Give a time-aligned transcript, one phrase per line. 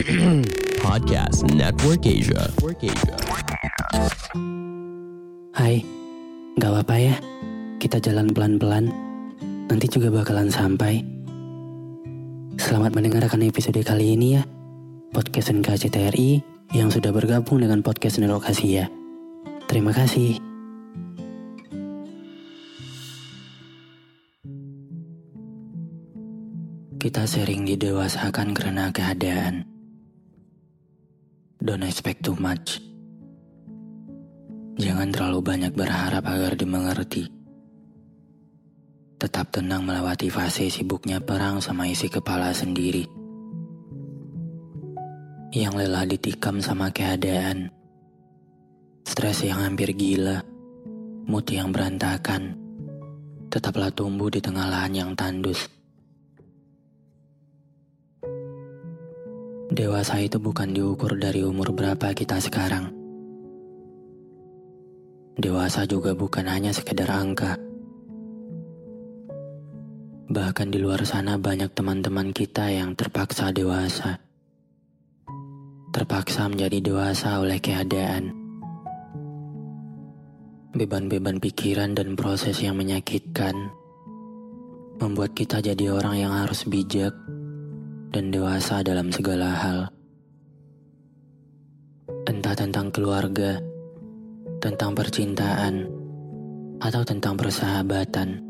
[0.80, 2.48] Podcast Network Asia.
[2.48, 3.16] Network Asia.
[5.52, 5.84] Hai,
[6.56, 7.16] gak apa-apa ya.
[7.76, 8.88] Kita jalan pelan-pelan.
[9.68, 11.04] Nanti juga bakalan sampai.
[12.56, 14.42] Selamat mendengarkan episode kali ini ya.
[15.12, 16.40] Podcast NKCTRI
[16.72, 18.88] yang sudah bergabung dengan podcast Nelokasi ya.
[19.68, 20.40] Terima kasih.
[26.96, 29.79] Kita sering didewasakan karena keadaan.
[31.60, 32.80] Don't expect too much.
[34.80, 37.28] Jangan terlalu banyak berharap agar dimengerti.
[39.20, 43.04] Tetap tenang melewati fase sibuknya perang sama isi kepala sendiri.
[45.52, 47.68] Yang lelah ditikam sama keadaan.
[49.04, 50.40] Stres yang hampir gila.
[51.28, 52.56] Mood yang berantakan.
[53.52, 55.68] Tetaplah tumbuh di tengah lahan yang tandus.
[59.70, 62.90] Dewasa itu bukan diukur dari umur berapa kita sekarang.
[65.38, 67.54] Dewasa juga bukan hanya sekedar angka.
[70.26, 74.18] Bahkan di luar sana banyak teman-teman kita yang terpaksa dewasa.
[75.94, 78.34] Terpaksa menjadi dewasa oleh keadaan.
[80.74, 83.54] Beban-beban pikiran dan proses yang menyakitkan
[84.98, 87.14] membuat kita jadi orang yang harus bijak
[88.10, 89.78] dan dewasa dalam segala hal.
[92.26, 93.62] Entah tentang keluarga,
[94.58, 95.86] tentang percintaan,
[96.82, 98.42] atau tentang persahabatan.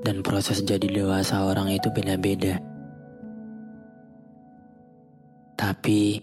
[0.00, 2.56] Dan proses jadi dewasa orang itu beda-beda.
[5.56, 6.20] Tapi,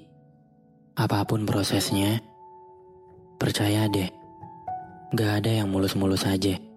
[0.97, 2.17] apa pun prosesnya,
[3.37, 4.09] percaya deh,
[5.13, 6.72] gak ada yang mulus-mulus aja.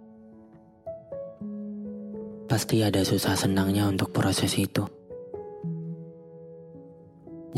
[2.46, 4.86] Pasti ada susah senangnya untuk proses itu.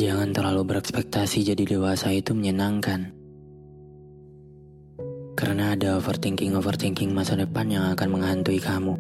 [0.00, 3.12] Jangan terlalu berekspektasi jadi dewasa itu menyenangkan.
[5.37, 8.97] Karena ada overthinking-overthinking masa depan yang akan menghantui kamu.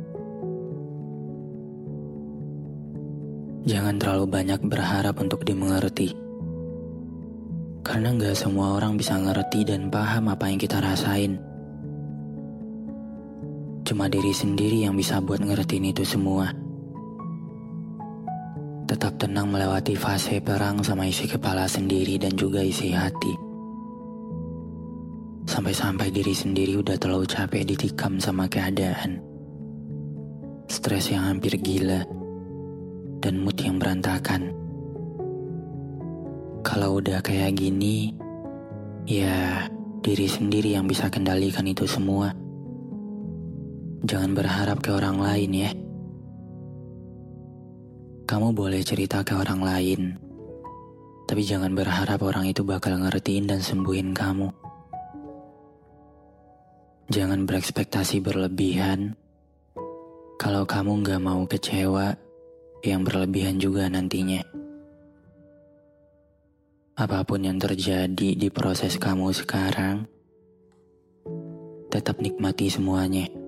[3.64, 6.12] Jangan terlalu banyak berharap untuk dimengerti.
[7.80, 11.47] Karena nggak semua orang bisa ngerti dan paham apa yang kita rasain.
[13.88, 16.52] Cuma diri sendiri yang bisa buat ngertiin itu semua.
[18.84, 23.32] Tetap tenang melewati fase perang sama isi kepala sendiri dan juga isi hati.
[25.48, 29.24] Sampai-sampai diri sendiri udah terlalu capek ditikam sama keadaan.
[30.68, 32.04] Stres yang hampir gila.
[33.24, 34.52] Dan mood yang berantakan.
[36.60, 38.12] Kalau udah kayak gini,
[39.08, 39.64] ya
[40.04, 42.47] diri sendiri yang bisa kendalikan itu semua.
[44.08, 45.70] Jangan berharap ke orang lain ya.
[48.24, 50.00] Kamu boleh cerita ke orang lain,
[51.28, 54.48] tapi jangan berharap orang itu bakal ngertiin dan sembuhin kamu.
[57.12, 59.12] Jangan berekspektasi berlebihan
[60.40, 62.16] kalau kamu gak mau kecewa
[62.80, 64.40] yang berlebihan juga nantinya.
[66.96, 70.08] Apa pun yang terjadi di proses kamu sekarang,
[71.92, 73.47] tetap nikmati semuanya.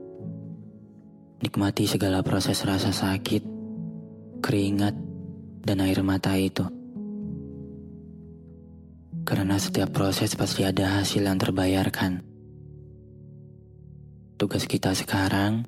[1.40, 3.40] Nikmati segala proses rasa sakit,
[4.44, 4.92] keringat,
[5.64, 6.68] dan air mata itu.
[9.24, 12.20] Karena setiap proses pasti ada hasil yang terbayarkan.
[14.36, 15.64] Tugas kita sekarang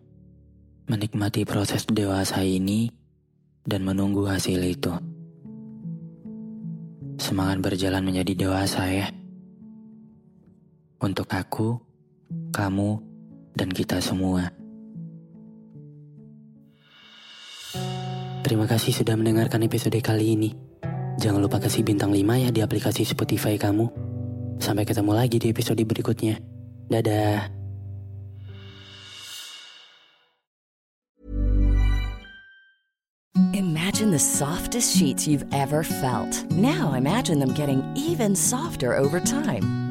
[0.93, 2.93] menikmati proses dewasa ini
[3.65, 4.93] dan menunggu hasil itu.
[7.17, 9.09] Semangat berjalan menjadi dewasa ya.
[11.01, 11.81] Untuk aku,
[12.53, 13.01] kamu,
[13.57, 14.62] dan kita semua.
[18.43, 20.51] Terima kasih sudah mendengarkan episode kali ini.
[21.23, 23.87] Jangan lupa kasih bintang 5 ya di aplikasi Spotify kamu.
[24.59, 26.43] Sampai ketemu lagi di episode berikutnya.
[26.91, 27.63] Dadah.
[33.55, 36.33] Imagine the softest sheets you've ever felt.
[36.51, 39.82] Now imagine them getting even softer over time.